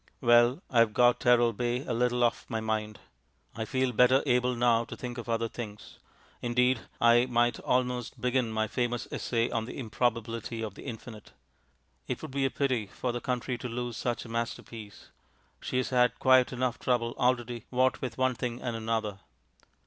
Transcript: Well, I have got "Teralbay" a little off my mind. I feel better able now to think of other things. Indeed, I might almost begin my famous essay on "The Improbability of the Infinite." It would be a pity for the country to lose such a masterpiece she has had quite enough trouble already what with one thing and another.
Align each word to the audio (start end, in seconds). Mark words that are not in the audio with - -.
Well, 0.19 0.63
I 0.71 0.79
have 0.79 0.95
got 0.95 1.19
"Teralbay" 1.19 1.87
a 1.87 1.93
little 1.93 2.23
off 2.23 2.47
my 2.49 2.59
mind. 2.59 2.97
I 3.55 3.65
feel 3.65 3.91
better 3.91 4.23
able 4.25 4.55
now 4.55 4.83
to 4.85 4.97
think 4.97 5.19
of 5.19 5.29
other 5.29 5.47
things. 5.47 5.99
Indeed, 6.41 6.79
I 6.99 7.27
might 7.27 7.59
almost 7.59 8.19
begin 8.19 8.51
my 8.51 8.67
famous 8.67 9.07
essay 9.11 9.51
on 9.51 9.65
"The 9.65 9.77
Improbability 9.77 10.63
of 10.63 10.73
the 10.73 10.85
Infinite." 10.85 11.33
It 12.07 12.19
would 12.23 12.31
be 12.31 12.45
a 12.45 12.49
pity 12.49 12.87
for 12.87 13.11
the 13.11 13.21
country 13.21 13.59
to 13.59 13.69
lose 13.69 13.95
such 13.95 14.25
a 14.25 14.29
masterpiece 14.29 15.09
she 15.59 15.77
has 15.77 15.89
had 15.89 16.17
quite 16.17 16.51
enough 16.51 16.79
trouble 16.79 17.13
already 17.19 17.65
what 17.69 18.01
with 18.01 18.17
one 18.17 18.33
thing 18.33 18.59
and 18.59 18.75
another. 18.75 19.19